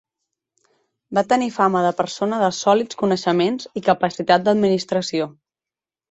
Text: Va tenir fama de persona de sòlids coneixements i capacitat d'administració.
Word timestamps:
Va 1.17 1.23
tenir 1.33 1.49
fama 1.57 1.83
de 1.87 1.91
persona 1.99 2.39
de 2.43 2.49
sòlids 2.59 2.99
coneixements 3.01 3.67
i 3.81 3.83
capacitat 3.89 4.47
d'administració. 4.47 5.29